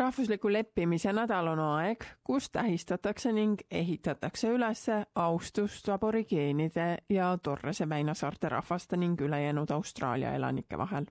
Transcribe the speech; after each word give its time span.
rahvusliku 0.00 0.52
leppimise 0.52 1.12
nädal 1.12 1.46
on 1.52 1.60
aeg, 1.60 2.04
kus 2.24 2.50
tähistatakse 2.50 3.32
ning 3.36 3.60
ehitatakse 3.70 4.48
üles 4.48 4.86
austust 5.14 5.88
aborigeenide 5.92 6.86
ja 7.08 7.38
Torrese 7.42 7.88
väinasaarte 7.88 8.48
rahvaste 8.48 8.96
ning 8.96 9.20
ülejäänud 9.20 9.70
Austraalia 9.70 10.32
elanike 10.34 10.78
vahel. 10.78 11.04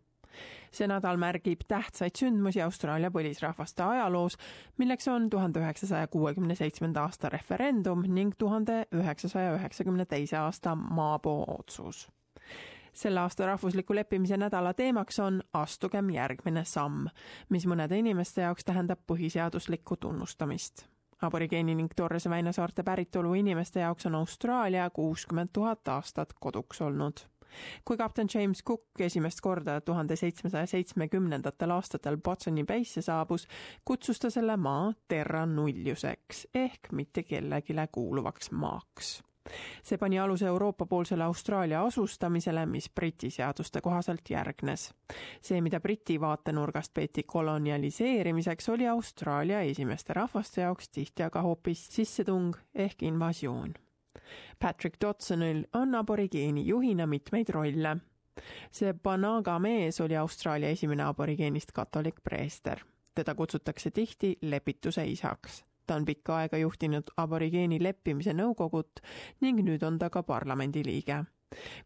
see 0.71 0.87
nädal 0.87 1.17
märgib 1.17 1.65
tähtsaid 1.67 2.15
sündmusi 2.17 2.61
Austraalia 2.61 3.09
põlisrahvaste 3.11 3.83
ajaloos, 3.83 4.37
milleks 4.77 5.07
on 5.07 5.29
tuhande 5.29 5.59
üheksasaja 5.59 6.07
kuuekümne 6.07 6.55
seitsmenda 6.55 7.01
aasta 7.01 7.29
referendum 7.29 8.03
ning 8.07 8.33
tuhande 8.37 8.85
üheksasaja 8.91 9.55
üheksakümne 9.57 10.05
teise 10.05 10.37
aasta 10.37 10.75
maapoo 10.75 11.45
otsus 11.59 12.07
selle 12.99 13.19
aasta 13.19 13.45
rahvusliku 13.45 13.95
leppimise 13.95 14.37
nädala 14.37 14.73
teemaks 14.73 15.19
on 15.19 15.41
Astugem 15.53 16.09
järgmine 16.09 16.65
samm, 16.67 17.07
mis 17.49 17.67
mõnede 17.67 17.99
inimeste 17.99 18.41
jaoks 18.41 18.67
tähendab 18.67 19.05
põhiseaduslikku 19.07 19.97
tunnustamist. 19.97 20.85
aborigeeni 21.21 21.75
ning 21.75 21.91
Torrese 21.95 22.29
väinasaarte 22.29 22.83
päritolu 22.83 23.33
inimeste 23.33 23.79
jaoks 23.79 24.05
on 24.05 24.15
Austraalia 24.15 24.89
kuuskümmend 24.89 25.49
tuhat 25.53 25.87
aastat 25.87 26.33
koduks 26.39 26.81
olnud 26.81 27.25
kui 27.85 27.97
kapten 27.97 28.27
James 28.33 28.63
Cook 28.63 29.01
esimest 29.01 29.41
korda 29.41 29.81
tuhande 29.81 30.15
seitsmesaja 30.15 30.67
seitsmekümnendatel 30.67 31.71
aastatel 31.71 32.17
Botsoni 32.17 32.63
Bay'sse 32.63 33.01
saabus, 33.01 33.47
kutsus 33.85 34.19
ta 34.19 34.29
selle 34.29 34.57
maa 34.57 34.93
terra 35.07 35.45
nulliuseks 35.45 36.47
ehk 36.53 36.91
mitte 36.91 37.23
kellelegi 37.23 37.73
kuuluvaks 37.91 38.51
maaks 38.51 39.23
see 39.83 39.97
pani 39.97 40.19
aluse 40.19 40.45
Euroopa-poolsele 40.45 41.23
Austraalia 41.23 41.83
asustamisele, 41.83 42.65
mis 42.65 42.89
Briti 42.95 43.29
seaduste 43.29 43.81
kohaselt 43.81 44.29
järgnes. 44.29 44.93
see, 45.41 45.61
mida 45.61 45.79
Briti 45.79 46.19
vaatenurgast 46.21 46.93
peeti 46.93 47.23
kolonialiseerimiseks, 47.23 48.69
oli 48.69 48.87
Austraalia 48.87 49.61
esimeste 49.61 50.13
rahvaste 50.13 50.61
jaoks 50.61 50.89
tihti 50.89 51.23
aga 51.23 51.41
hoopis 51.41 51.87
sissetung 51.87 52.55
ehk 52.75 53.03
invasioon. 53.03 53.73
Patrick 54.59 54.95
Dodsonil 55.01 55.63
on 55.73 55.95
aborigeeni 55.95 56.67
juhina 56.67 57.07
mitmeid 57.07 57.49
rolle. 57.49 57.97
see 58.71 58.93
Banaga 58.93 59.59
mees 59.59 60.01
oli 60.01 60.17
Austraalia 60.17 60.69
esimene 60.69 61.03
aborigeenist 61.03 61.71
katolik 61.71 62.23
preester 62.23 62.79
teda 63.15 63.35
kutsutakse 63.35 63.91
tihti 63.91 64.37
lepituse 64.41 65.05
isaks 65.05 65.63
ta 65.89 65.95
on 65.95 66.05
pikka 66.05 66.37
aega 66.37 66.57
juhtinud 66.61 67.09
aborigeeni 67.17 67.79
leppimise 67.81 68.33
nõukogut 68.37 69.01
ning 69.41 69.63
nüüd 69.65 69.81
on 69.87 69.97
ta 69.97 70.11
ka 70.13 70.21
parlamendi 70.23 70.83
liige. 70.85 71.23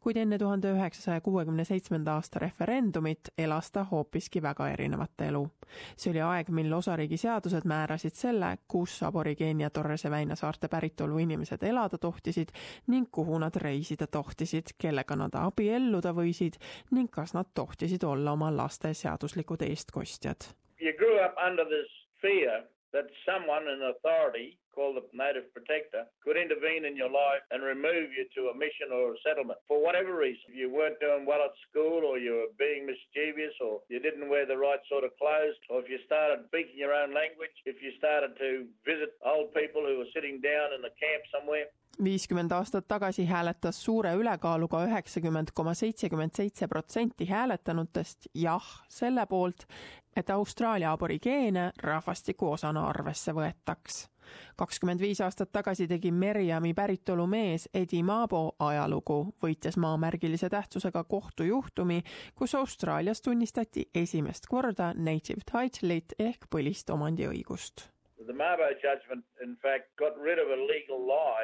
kuid 0.03 0.17
enne 0.19 0.35
tuhande 0.37 0.73
üheksasaja 0.75 1.21
kuuekümne 1.23 1.63
seitsmenda 1.63 2.17
aasta 2.19 2.39
referendumit 2.43 3.29
elas 3.37 3.71
ta 3.71 3.83
hoopiski 3.91 4.41
väga 4.41 4.67
erinevat 4.69 5.21
elu. 5.27 5.47
see 5.95 6.11
oli 6.11 6.21
aeg, 6.21 6.49
mil 6.49 6.73
osariigi 6.73 7.17
seadused 7.17 7.63
määrasid 7.63 8.19
selle, 8.19 8.57
kus 8.67 8.97
aborigeeni 9.03 9.63
ja 9.63 9.69
Torrese 9.69 10.11
väinasaarte 10.11 10.67
päritolu 10.67 11.17
inimesed 11.17 11.63
elada 11.63 11.97
tohtisid 11.97 12.51
ning 12.87 13.07
kuhu 13.11 13.39
nad 13.39 13.55
reisida 13.55 14.07
tohtisid, 14.07 14.75
kellega 14.77 15.15
nad 15.15 15.39
abielluda 15.45 16.11
võisid 16.11 16.59
ning 16.91 17.11
kas 17.11 17.33
nad 17.33 17.55
tohtisid 17.55 18.03
olla 18.03 18.31
oma 18.31 18.51
laste 18.57 18.93
seaduslikud 18.93 19.61
eestkostjad. 19.61 20.51
You 20.81 20.91
grew 20.97 21.25
up 21.25 21.39
under 21.47 21.65
this 21.65 21.87
fear 22.21 22.67
that 22.93 23.09
someone 23.25 23.65
in 23.67 23.81
authority 23.89 24.57
called 24.73 24.97
the 24.97 25.05
native 25.13 25.49
protector 25.53 26.05
could 26.25 26.37
intervene 26.37 26.85
in 26.85 26.97
your 26.97 27.09
life 27.09 27.45
and 27.53 27.61
remove 27.61 28.09
you 28.13 28.25
to 28.33 28.49
a 28.49 28.57
mission 28.57 28.89
or 28.89 29.13
a 29.13 29.21
settlement 29.21 29.59
for 29.67 29.81
whatever 29.81 30.17
reason. 30.17 30.49
If 30.49 30.57
you 30.57 30.69
weren't 30.73 31.01
doing 31.01 31.25
well 31.25 31.45
at 31.45 31.53
school 31.69 32.05
or 32.05 32.17
you 32.17 32.45
were 32.45 32.53
being 32.57 32.89
mischievous 32.89 33.53
or 33.61 33.81
you 33.89 34.01
didn't 34.01 34.29
wear 34.29 34.45
the 34.45 34.57
right 34.57 34.81
sort 34.89 35.05
of 35.05 35.13
clothes 35.21 35.57
or 35.69 35.81
if 35.81 35.89
you 35.89 36.01
started 36.05 36.45
speaking 36.49 36.77
your 36.77 36.93
own 36.93 37.13
language, 37.13 37.53
if 37.65 37.81
you 37.81 37.93
started 37.97 38.33
to 38.37 38.65
visit 38.85 39.13
old 39.21 39.53
people 39.53 39.85
who 39.85 40.01
were 40.01 40.13
sitting 40.13 40.41
down 40.41 40.73
in 40.73 40.81
the 40.81 40.93
camp 40.97 41.21
somewhere. 41.29 41.69
Viiskümmend 42.03 42.51
aastat 42.51 42.87
tagasi 42.87 43.25
hääletas 43.25 43.83
suure 43.85 44.13
ülekaaluga 44.13 44.85
üheksakümmend 44.85 45.47
koma 45.53 45.73
seitsekümmend 45.73 46.31
seitse 46.35 46.67
protsenti 46.67 47.25
hääletanutest 47.25 48.27
jah 48.33 48.65
selle 48.89 49.25
poolt, 49.25 49.67
et 50.15 50.29
Austraalia 50.29 50.91
aborigeene 50.91 51.71
rahvastiku 51.77 52.51
osana 52.51 52.87
arvesse 52.87 53.31
võetaks. 53.31 54.07
kakskümmend 54.55 55.01
viis 55.01 55.21
aastat 55.21 55.51
tagasi 55.51 55.87
tegi 55.87 56.11
Merriami 56.11 56.73
päritolu 56.73 57.27
mees 57.27 57.69
Eddie 57.73 58.03
Mabo 58.03 58.55
ajalugu, 58.59 59.35
võitjas 59.43 59.77
maamärgilise 59.77 60.49
tähtsusega 60.49 61.03
kohtujuhtumi, 61.03 62.01
kus 62.35 62.55
Austraalias 62.55 63.21
tunnistati 63.21 63.89
esimest 63.95 64.47
korda 64.47 64.93
native 64.95 65.41
title'it 65.51 66.15
ehk 66.19 66.47
põlist 66.49 66.89
omandiõigust 66.89 67.93
The 68.25 68.33
Mabo 68.33 68.69
judgment, 68.81 69.25
in 69.43 69.57
fact, 69.61 69.85
got 69.97 70.15
rid 70.17 70.39
of 70.39 70.47
a 70.47 70.59
legal 70.71 71.01
lie 71.13 71.42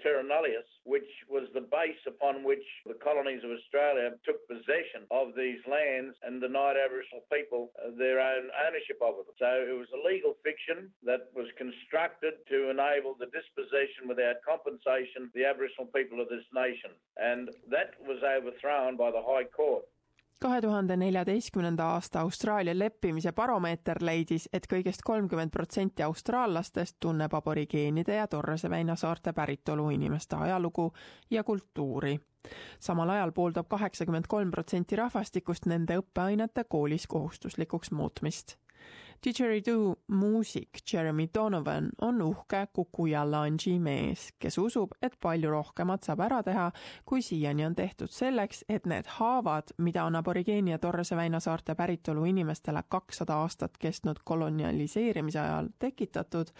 called 0.00 0.14
terra 0.16 0.24
nullius, 0.24 0.66
which 0.84 1.08
was 1.28 1.48
the 1.54 1.60
base 1.60 2.00
upon 2.06 2.44
which 2.44 2.64
the 2.86 2.94
colonies 2.94 3.42
of 3.44 3.50
Australia 3.50 4.10
took 4.24 4.46
possession 4.48 5.06
of 5.10 5.34
these 5.36 5.60
lands 5.68 6.16
and 6.22 6.40
denied 6.40 6.76
Aboriginal 6.76 7.24
people 7.32 7.70
uh, 7.78 7.90
their 7.98 8.20
own 8.20 8.48
ownership 8.66 8.98
of 9.02 9.16
them. 9.16 9.28
So 9.38 9.48
it 9.68 9.76
was 9.76 9.88
a 9.92 10.06
legal 10.06 10.36
fiction 10.44 10.90
that 11.04 11.28
was 11.34 11.46
constructed 11.58 12.34
to 12.48 12.70
enable 12.70 13.14
the 13.18 13.30
dispossession 13.32 14.08
without 14.08 14.42
compensation 14.46 15.28
of 15.28 15.32
the 15.34 15.44
Aboriginal 15.44 15.88
people 15.94 16.20
of 16.20 16.28
this 16.28 16.46
nation. 16.54 16.90
And 17.16 17.50
that 17.70 17.94
was 18.00 18.22
overthrown 18.22 18.96
by 18.96 19.10
the 19.10 19.22
High 19.22 19.44
Court. 19.44 19.84
Kahe 20.40 20.60
tuhande 20.60 20.96
neljateistkümnenda 20.96 21.84
aasta 21.84 22.20
Austraalia 22.20 22.78
leppimise 22.78 23.32
baromeeter 23.32 23.98
leidis 24.00 24.48
et, 24.52 24.66
kõigest 24.72 25.04
kolmkümmend 25.04 25.50
protsenti 25.50 26.02
austraallastest 26.02 26.96
tunneb 27.00 27.34
aborigeenide 27.34 28.14
ja 28.14 28.26
Torrese 28.26 28.70
väinasaarte 28.70 29.32
päritolu 29.32 29.90
inimeste 29.90 30.36
ajalugu 30.36 30.92
ja 31.30 31.44
kultuuri. 31.44 32.20
samal 32.80 33.08
ajal 33.08 33.32
pooldab 33.32 33.68
kaheksakümmend 33.68 34.24
kolm 34.28 34.50
protsenti 34.50 34.96
rahvastikust 34.96 35.66
nende 35.66 35.98
õppeainete 35.98 36.64
koolis 36.68 37.06
kohustuslikuks 37.06 37.90
muutmist 37.90 38.56
Didgeridoo 39.26 39.94
muusik 40.06 40.68
Jeremy 40.92 41.28
Donovan 41.34 41.90
on 42.00 42.22
uhke 42.22 42.66
Kukuyalanji 42.72 43.78
mees, 43.78 44.30
kes 44.38 44.58
usub, 44.58 44.94
et 45.02 45.18
palju 45.20 45.50
rohkemat 45.52 46.06
saab 46.08 46.22
ära 46.24 46.38
teha, 46.42 46.70
kui 47.04 47.20
siiani 47.22 47.66
on 47.66 47.74
tehtud 47.76 48.08
selleks, 48.08 48.62
et 48.68 48.86
need 48.88 49.10
haavad, 49.18 49.74
mida 49.76 50.06
on 50.08 50.16
aborigeeni 50.16 50.72
ja 50.72 50.78
Torrese 50.78 51.16
väinasaarte 51.16 51.74
päritolu 51.76 52.24
inimestele 52.24 52.82
kakssada 52.88 53.36
aastat 53.42 53.76
kestnud 53.78 54.22
kolonialiseerimise 54.24 55.40
ajal 55.40 55.68
tekitatud, 55.78 56.54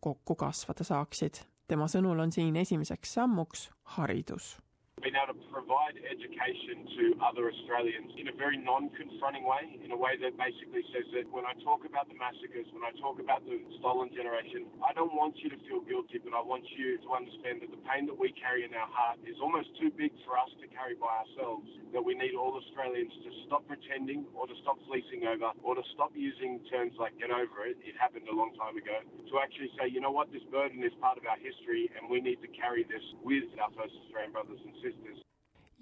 kokku 0.00 0.34
kasvada 0.34 0.84
saaksid. 0.84 1.44
tema 1.68 1.86
sõnul 1.86 2.18
on 2.18 2.32
siin 2.32 2.56
esimeseks 2.56 3.14
sammuks 3.14 3.68
haridus 3.94 4.56
been 5.00 5.16
able 5.16 5.32
to 5.32 5.48
provide 5.48 5.96
education 6.04 6.84
to 7.00 7.04
other 7.24 7.48
Australians 7.48 8.12
in 8.20 8.28
a 8.28 8.34
very 8.36 8.60
non-confronting 8.60 9.48
way, 9.48 9.80
in 9.80 9.90
a 9.92 9.96
way 9.96 10.20
that 10.20 10.36
basically 10.36 10.84
says 10.92 11.08
that 11.16 11.24
when 11.32 11.48
I 11.48 11.56
talk 11.64 11.88
about 11.88 12.12
the 12.12 12.16
massacres, 12.20 12.68
when 12.76 12.84
I 12.84 12.92
talk 13.00 13.16
about 13.16 13.40
the 13.48 13.56
stolen 13.80 14.12
generation, 14.12 14.68
I 14.84 14.92
don't 14.92 15.16
want 15.16 15.40
you 15.40 15.48
to 15.48 15.58
feel 15.64 15.80
guilty, 15.88 16.20
but 16.20 16.36
I 16.36 16.44
want 16.44 16.68
you 16.76 17.00
to 17.00 17.08
understand 17.16 17.64
that 17.64 17.72
the 17.72 17.80
pain 17.88 18.04
that 18.12 18.16
we 18.16 18.36
carry 18.36 18.68
in 18.68 18.76
our 18.76 18.88
heart 18.92 19.24
is 19.24 19.40
almost 19.40 19.72
too 19.80 19.88
big 19.96 20.12
for 20.28 20.36
us 20.36 20.52
to 20.60 20.68
carry 20.68 21.00
by 21.00 21.24
ourselves, 21.24 21.64
that 21.96 22.04
we 22.04 22.12
need 22.12 22.36
all 22.36 22.52
Australians 22.60 23.16
to 23.24 23.32
stop 23.48 23.64
pretending 23.64 24.28
or 24.36 24.44
to 24.44 24.56
stop 24.60 24.76
fleecing 24.84 25.24
over 25.24 25.56
or 25.64 25.80
to 25.80 25.84
stop 25.96 26.12
using 26.12 26.60
terms 26.68 26.92
like 27.00 27.16
get 27.16 27.32
over 27.32 27.64
it, 27.64 27.80
it 27.80 27.96
happened 27.96 28.28
a 28.28 28.36
long 28.36 28.52
time 28.60 28.76
ago, 28.76 29.00
to 29.00 29.34
actually 29.40 29.72
say, 29.80 29.88
you 29.88 30.04
know 30.04 30.12
what, 30.12 30.28
this 30.28 30.44
burden 30.52 30.84
is 30.84 30.92
part 31.00 31.16
of 31.16 31.24
our 31.24 31.40
history 31.40 31.88
and 31.96 32.04
we 32.04 32.20
need 32.20 32.36
to 32.44 32.50
carry 32.52 32.84
this 32.84 33.02
with 33.24 33.48
our 33.56 33.72
first 33.72 33.96
Australian 34.04 34.36
brothers 34.36 34.60
and 34.60 34.76
sisters 34.76 34.89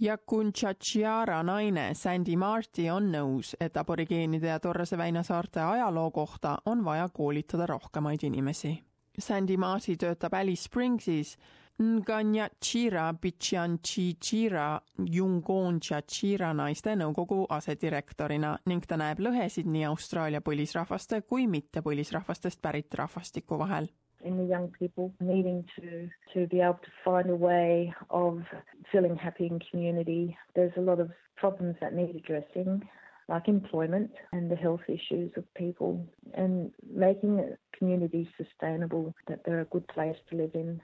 ja 0.00 0.19
Kunchachiara 0.19 1.42
naine 1.42 1.94
Sandy 1.94 2.36
Marti 2.36 2.91
on 2.91 3.10
nõus, 3.12 3.54
et 3.60 3.76
aborigeenide 3.76 4.46
ja 4.46 4.60
Torrese 4.60 4.98
väinasaarte 4.98 5.60
ajaloo 5.60 6.10
kohta 6.10 6.58
on 6.66 6.84
vaja 6.84 7.08
koolitada 7.08 7.66
rohkemaid 7.66 8.22
inimesi. 8.22 8.78
Sandy 9.18 9.56
Marti 9.56 9.97
töötab 9.97 10.34
Alice 10.34 10.62
Springsis 10.62 11.36
Nganyachira 11.83 13.15
Bichianchichira 13.15 14.80
Yungonchachira 15.15 16.53
naiste 16.54 16.97
nõukogu 16.98 17.44
asedirektorina 17.54 18.56
ning 18.66 18.86
ta 18.86 18.98
näeb 18.98 19.22
lõhesid 19.22 19.71
nii 19.71 19.84
Austraalia 19.86 20.41
põlisrahvaste 20.42 21.22
kui 21.22 21.47
mittepõlisrahvastest 21.47 22.62
pärit 22.62 22.94
rahvastiku 22.98 23.59
vahel 23.59 23.86
in 24.24 24.36
the 24.36 24.44
young 24.44 24.68
people 24.78 25.12
needing 25.20 25.65
to 25.76 26.09
to 26.34 26.47
be 26.48 26.60
able 26.60 26.80
to 26.84 26.91
find 27.04 27.30
a 27.30 27.36
way 27.36 27.94
of 28.10 28.42
feeling 28.91 29.16
happy 29.16 29.47
in 29.47 29.59
community. 29.70 30.36
There's 30.54 30.76
a 30.76 30.80
lot 30.80 31.00
of 31.00 31.10
problems 31.36 31.76
that 31.80 31.94
need 31.94 32.16
addressing, 32.16 32.88
like 33.28 33.48
employment 33.48 34.10
and 34.32 34.50
the 34.50 34.56
health 34.56 34.82
issues 34.88 35.30
of 35.36 35.44
people, 35.54 36.04
and 36.34 36.72
making 36.91 37.56
communities 37.78 38.28
sustainable, 38.36 39.15
that 39.28 39.41
they're 39.44 39.60
a 39.60 39.72
good 39.72 39.86
place 39.94 40.16
to 40.30 40.36
live 40.36 40.54
in. 40.54 40.82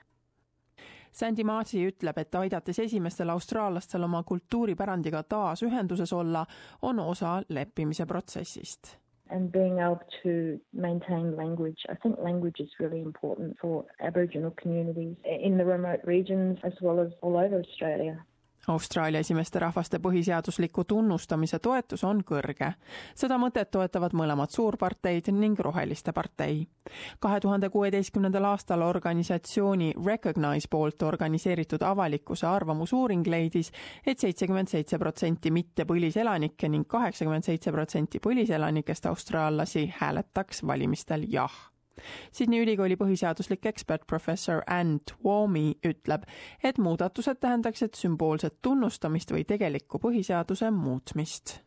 Sandy 1.11 1.43
Marti 1.43 1.85
ütleb, 1.87 2.17
et 2.17 2.35
aidates 2.35 2.79
esimestel 2.79 3.29
austraallastel 3.31 4.03
oma 4.03 4.23
kultuuripärandiga 4.23 5.23
taas 5.23 5.63
ühenduses 5.63 6.13
olla, 6.13 6.45
on 6.81 6.99
osa 6.99 7.41
leppimise 7.49 8.05
protsessist 8.05 9.04
and 9.29 9.51
being 9.51 9.79
able 9.79 10.01
to 10.23 10.59
maintain 10.73 11.35
language. 11.35 11.79
I 11.89 11.95
think 11.95 12.19
language 12.19 12.57
is 12.59 12.69
really 12.79 13.01
important 13.01 13.57
for 13.59 13.85
Aboriginal 14.01 14.51
communities 14.51 15.15
in 15.25 15.57
the 15.57 15.65
remote 15.65 16.01
regions 16.03 16.59
as 16.63 16.73
well 16.81 16.99
as 16.99 17.11
all 17.21 17.37
over 17.37 17.59
Australia. 17.59 18.23
Austraalia 18.67 19.19
esimeste 19.19 19.59
rahvaste 19.59 19.99
põhiseadusliku 19.99 20.83
tunnustamise 20.83 21.59
toetus 21.59 22.03
on 22.03 22.23
kõrge. 22.23 22.73
seda 23.15 23.37
mõtet 23.37 23.71
toetavad 23.71 24.13
mõlemad 24.13 24.49
suurparteid 24.49 25.31
ning 25.31 25.59
Roheliste 25.59 26.11
partei. 26.11 26.67
kahe 27.19 27.39
tuhande 27.39 27.69
kuueteistkümnendal 27.69 28.43
aastal 28.43 28.81
organisatsiooni 28.81 29.93
Recognize 30.05 30.67
poolt 30.69 31.01
organiseeritud 31.01 31.81
avalikkuse 31.81 32.47
arvamusuuring 32.47 33.27
leidis 33.27 33.65
et, 34.05 34.15
et 34.15 34.19
seitsekümmend 34.19 34.71
seitse 34.71 34.99
protsenti 35.01 35.51
mittepõliselanikke 35.51 36.69
ning 36.71 36.87
kaheksakümmend 36.87 37.47
seitse 37.47 37.71
protsenti 37.75 38.21
põliselanikest 38.23 39.09
austraallasi 39.11 39.87
hääletaks 39.99 40.63
valimistel 40.67 41.27
jah 41.29 41.74
Sydney 42.31 42.63
ülikooli 42.63 42.97
põhiseaduslik 42.99 43.65
ekspert 43.65 44.07
professor 44.07 44.63
Ann 44.67 44.99
Twomey 45.09 45.73
ütleb, 45.85 46.25
et 46.63 46.77
muudatused 46.77 47.39
tähendaksid 47.39 47.95
sümboolset 47.95 48.61
tunnustamist 48.61 49.31
või 49.31 49.45
tegelikku 49.47 50.01
põhiseaduse 50.03 50.71
muutmist 50.71 51.59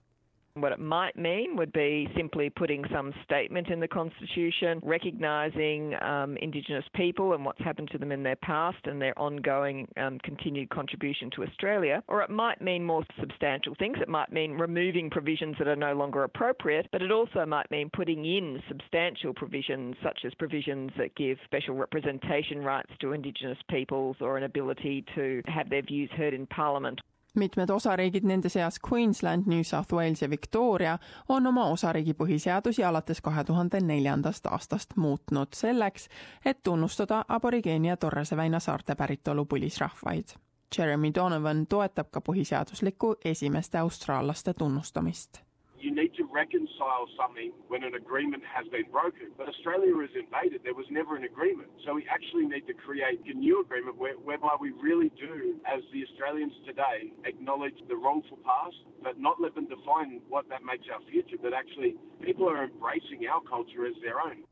What 0.60 0.72
it 0.72 0.80
might 0.80 1.16
mean 1.16 1.56
would 1.56 1.72
be 1.72 2.08
simply 2.16 2.50
putting 2.50 2.84
some 2.92 3.12
statement 3.24 3.68
in 3.68 3.78
the 3.78 3.86
Constitution 3.86 4.80
recognising 4.82 5.94
um, 6.02 6.36
Indigenous 6.38 6.84
people 6.94 7.34
and 7.34 7.44
what's 7.44 7.62
happened 7.62 7.90
to 7.92 7.98
them 7.98 8.10
in 8.10 8.22
their 8.22 8.36
past 8.36 8.78
and 8.84 9.00
their 9.00 9.16
ongoing 9.18 9.86
um, 9.96 10.18
continued 10.24 10.68
contribution 10.70 11.30
to 11.36 11.44
Australia. 11.44 12.02
Or 12.08 12.22
it 12.22 12.30
might 12.30 12.60
mean 12.60 12.84
more 12.84 13.04
substantial 13.20 13.74
things. 13.78 13.98
It 14.00 14.08
might 14.08 14.32
mean 14.32 14.52
removing 14.52 15.10
provisions 15.10 15.56
that 15.58 15.68
are 15.68 15.76
no 15.76 15.94
longer 15.94 16.24
appropriate, 16.24 16.88
but 16.90 17.02
it 17.02 17.12
also 17.12 17.46
might 17.46 17.70
mean 17.70 17.90
putting 17.92 18.24
in 18.24 18.60
substantial 18.68 19.32
provisions, 19.34 19.94
such 20.02 20.20
as 20.24 20.34
provisions 20.34 20.90
that 20.98 21.14
give 21.14 21.38
special 21.44 21.74
representation 21.76 22.58
rights 22.58 22.90
to 23.00 23.12
Indigenous 23.12 23.58
peoples 23.70 24.16
or 24.20 24.36
an 24.36 24.44
ability 24.44 25.04
to 25.14 25.42
have 25.46 25.70
their 25.70 25.82
views 25.82 26.10
heard 26.16 26.34
in 26.34 26.46
Parliament. 26.46 27.00
Mitmed 27.34 27.70
osariigid, 27.70 28.24
nende 28.24 28.48
seas 28.48 28.80
Queensland, 28.90 29.46
New 29.46 29.62
South 29.62 29.92
Wales 29.92 30.22
ja 30.22 30.30
Victoria, 30.30 30.98
on 31.28 31.46
oma 31.46 31.66
osariigi 31.66 32.14
põhiseadusi 32.14 32.84
alates 32.84 33.20
kahe 33.20 33.44
tuhande 33.44 33.80
neljandast 33.80 34.46
aastast 34.46 34.96
muutnud 34.96 35.48
selleks, 35.54 36.08
et 36.44 36.62
tunnustada 36.62 37.24
Aborigeeni 37.28 37.88
ja 37.88 37.96
Torrese 37.96 38.36
väina 38.36 38.60
saarte 38.60 38.94
päritolu 38.94 39.44
põlisrahvaid. 39.44 40.36
Jeremy 40.78 41.10
Donovan 41.14 41.66
toetab 41.66 42.10
ka 42.10 42.20
põhiseaduslikku 42.20 43.14
esimeste 43.24 43.78
austraallaste 43.78 44.54
tunnustamist 44.54 45.47
you 45.80 45.94
need 45.94 46.14
to 46.16 46.24
reconcile 46.32 47.06
something 47.16 47.52
when 47.68 47.84
an 47.84 47.94
agreement 47.94 48.42
has 48.44 48.66
been 48.68 48.90
broken. 48.90 49.30
But 49.36 49.48
Australia 49.48 49.94
is 50.00 50.10
invaded. 50.14 50.62
There 50.64 50.74
was 50.74 50.86
never 50.90 51.16
an 51.16 51.24
agreement. 51.24 51.68
So 51.84 51.94
we 51.94 52.06
actually 52.10 52.46
need 52.46 52.66
to 52.66 52.74
create 52.74 53.20
a 53.26 53.34
new 53.34 53.60
agreement 53.60 53.96
where, 53.96 54.14
whereby 54.14 54.56
we 54.60 54.72
really 54.82 55.10
do, 55.18 55.56
as 55.66 55.82
the 55.92 56.04
Australians 56.10 56.52
today, 56.66 57.12
acknowledge 57.24 57.78
the 57.88 57.96
wrongful 57.96 58.38
past, 58.44 58.76
but 59.02 59.18
not 59.18 59.40
let 59.40 59.54
them 59.54 59.68
define 59.68 60.20
what 60.28 60.48
that 60.48 60.64
makes 60.64 60.86
our 60.92 61.00
future, 61.10 61.36
but 61.40 61.52
actually 61.54 61.96
people 62.22 62.48
are 62.48 62.64
embracing 62.64 63.26
our 63.30 63.40
culture 63.42 63.86
as 63.86 63.94
their 64.02 64.20
own. 64.20 64.44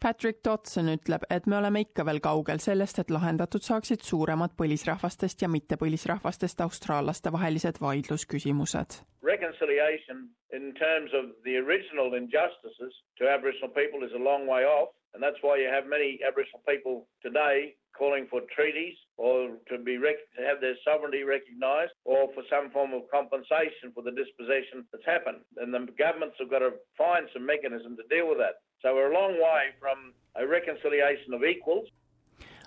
Patrick 0.00 0.44
Dodson 0.44 0.88
ütleb, 0.92 1.24
et 1.30 1.46
me 1.50 1.56
oleme 1.58 1.80
ikka 1.82 2.04
veel 2.06 2.20
kaugel 2.22 2.60
sellest, 2.62 3.00
et 3.02 3.10
lahendatud 3.10 3.64
saaksid 3.66 4.04
suuremad 4.06 4.54
põlisrahvastest 4.60 5.42
ja 5.42 5.48
mittepõlisrahvastest 5.50 6.60
austraallaste 6.62 7.32
vahelised 7.34 7.80
vaidlusküsimused. 7.82 9.00
Reconciliation 9.22 10.28
in 10.54 10.72
terms 10.74 11.10
of 11.12 11.34
the 11.42 11.58
original 11.58 12.14
injustices 12.14 12.94
to 13.18 13.26
Aboriginal 13.26 13.74
people 13.74 14.06
is 14.06 14.14
a 14.14 14.22
long 14.22 14.46
way 14.46 14.64
off, 14.64 14.94
and 15.14 15.22
that's 15.22 15.42
why 15.42 15.58
you 15.58 15.68
have 15.68 15.90
many 15.90 16.20
Aboriginal 16.22 16.62
people 16.70 17.08
today 17.26 17.74
calling 17.98 18.26
for 18.30 18.40
treaties 18.56 18.96
or 19.16 19.36
to 19.70 19.76
be 19.88 19.98
rec- 19.98 20.30
to 20.36 20.42
have 20.48 20.58
their 20.60 20.76
sovereignty 20.86 21.22
recognised 21.36 21.92
or 22.04 22.20
for 22.34 22.42
some 22.52 22.70
form 22.70 22.92
of 22.94 23.02
compensation 23.10 23.86
for 23.94 24.02
the 24.08 24.14
dispossession 24.22 24.86
that's 24.90 25.08
happened. 25.14 25.40
And 25.60 25.74
the 25.74 25.80
governments 26.04 26.36
have 26.40 26.50
got 26.54 26.62
to 26.66 26.72
find 26.96 27.28
some 27.34 27.44
mechanism 27.54 27.96
to 28.00 28.04
deal 28.14 28.26
with 28.30 28.38
that. 28.44 28.56
So 28.82 28.94
we're 28.94 29.10
a 29.10 29.18
long 29.22 29.34
way 29.48 29.62
from 29.82 29.98
a 30.40 30.46
reconciliation 30.46 31.34
of 31.34 31.42
equals. 31.54 31.88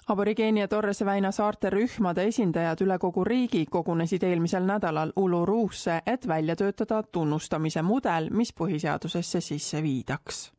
Aborigeeni 0.09 0.59
ja 0.59 0.67
Torrese 0.67 1.05
väina 1.05 1.31
saarte 1.31 1.69
rühmade 1.69 2.23
esindajad 2.27 2.81
üle 2.83 2.97
kogu 2.99 3.23
riigi 3.23 3.65
kogunesid 3.69 4.23
eelmisel 4.23 4.65
nädalal 4.67 5.13
Uluruusse, 5.15 6.01
et 6.05 6.27
välja 6.27 6.55
töötada 6.55 7.03
tunnustamise 7.03 7.81
mudel, 7.81 8.27
mis 8.29 8.51
põhiseadusesse 8.59 9.41
sisse 9.41 9.83
viidaks 9.83 10.49